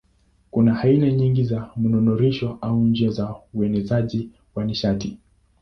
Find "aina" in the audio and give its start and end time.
0.81-1.11